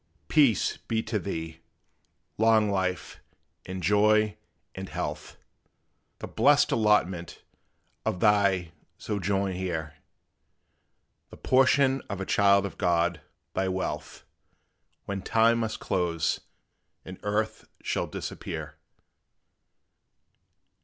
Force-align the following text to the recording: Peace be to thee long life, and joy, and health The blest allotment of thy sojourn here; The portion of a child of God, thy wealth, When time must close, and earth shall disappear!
Peace 0.29 0.77
be 0.77 1.03
to 1.03 1.19
thee 1.19 1.59
long 2.39 2.71
life, 2.71 3.19
and 3.67 3.83
joy, 3.83 4.35
and 4.73 4.89
health 4.89 5.37
The 6.17 6.27
blest 6.27 6.71
allotment 6.71 7.43
of 8.03 8.19
thy 8.19 8.71
sojourn 8.97 9.51
here; 9.53 9.97
The 11.29 11.37
portion 11.37 12.01
of 12.09 12.19
a 12.19 12.25
child 12.25 12.65
of 12.65 12.79
God, 12.79 13.21
thy 13.53 13.67
wealth, 13.67 14.23
When 15.05 15.21
time 15.21 15.59
must 15.59 15.79
close, 15.79 16.39
and 17.05 17.19
earth 17.21 17.67
shall 17.83 18.07
disappear! 18.07 18.77